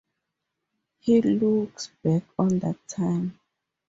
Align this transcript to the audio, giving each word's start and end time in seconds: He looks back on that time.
He 0.97 1.21
looks 1.21 1.91
back 2.03 2.23
on 2.39 2.57
that 2.57 2.77
time. 2.87 3.39